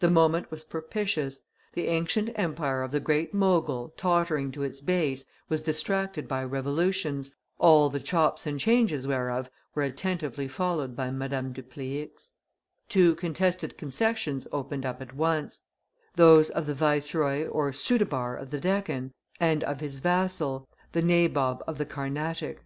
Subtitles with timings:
[0.00, 5.24] The moment was propitious; the ancient empire of the Great Mogul, tottering to its base,
[5.48, 11.54] was distracted by revolutions, all the chops and changes whereof were attentively followed by Madame
[11.54, 12.32] Dupleix;
[12.90, 15.62] two contested successions opened up at once
[16.16, 21.64] those of the Viceroy or Soudhabar of the Deccan and of his vassal, the Nabob
[21.66, 22.60] of the Carnatic.